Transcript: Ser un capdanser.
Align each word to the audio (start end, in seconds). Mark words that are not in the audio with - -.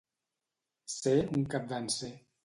Ser 0.93 1.13
un 1.39 1.43
capdanser. 1.55 2.11